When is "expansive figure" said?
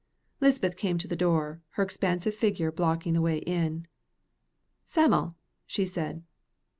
1.83-2.71